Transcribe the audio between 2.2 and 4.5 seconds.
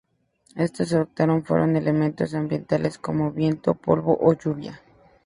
ambientales como viento, polvo o